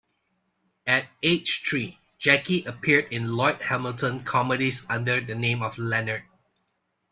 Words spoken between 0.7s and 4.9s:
At age three, Jackie appeared in Lloyd Hamilton comedies